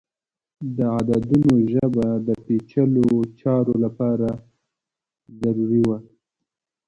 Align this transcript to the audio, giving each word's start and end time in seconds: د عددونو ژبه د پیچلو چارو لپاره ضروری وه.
د 0.75 0.77
عددونو 0.97 1.55
ژبه 1.73 2.07
د 2.27 2.29
پیچلو 2.45 3.09
چارو 3.39 3.73
لپاره 3.83 4.29
ضروری 5.41 5.81
وه. 5.87 5.97